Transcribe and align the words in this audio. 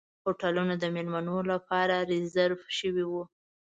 هوټلونه 0.23 0.73
د 0.77 0.83
میلمنو 0.95 1.37
لپاره 1.51 1.95
ریزرف 2.11 2.61
شوي 2.77 3.05
وو. 3.11 3.23